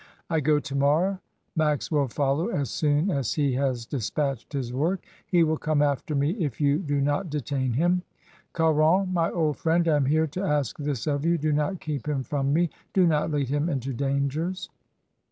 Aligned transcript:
"I 0.31 0.39
go 0.39 0.59
to 0.59 0.73
morrow. 0.75 1.19
Max 1.55 1.91
will 1.91 2.07
follow 2.07 2.47
as 2.47 2.71
soon 2.71 3.11
as 3.11 3.35
he 3.35 3.53
has 3.53 3.85
despatched 3.85 4.51
his 4.51 4.73
work. 4.73 5.05
He 5.27 5.43
will 5.43 5.59
come 5.59 5.83
after 5.83 6.15
me 6.15 6.31
if 6.43 6.59
you 6.59 6.79
do 6.79 6.99
not 6.99 7.29
detain 7.29 7.73
him. 7.73 8.01
Caron, 8.53 9.13
my 9.13 9.29
old 9.29 9.57
friend, 9.57 9.87
I 9.87 9.95
am 9.95 10.05
here 10.05 10.25
to 10.25 10.41
ask 10.41 10.75
this 10.79 11.05
of 11.05 11.23
you— 11.23 11.37
do 11.37 11.53
not 11.53 11.81
keep 11.81 12.07
him 12.07 12.23
from 12.23 12.51
me, 12.51 12.71
do 12.93 13.05
not 13.05 13.29
lead 13.29 13.49
him 13.49 13.69
into 13.69 13.93
dangers." 13.93 14.71